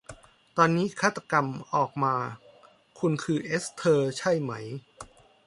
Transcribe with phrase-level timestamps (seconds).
[0.57, 2.15] ตอนนี้ฆาตกรรมออกมา
[2.99, 4.51] คุณคือเอสเธอร์ใช่ไหม